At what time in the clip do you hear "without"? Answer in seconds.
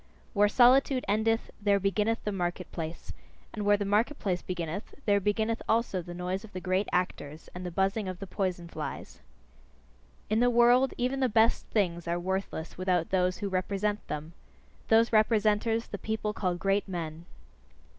12.79-13.11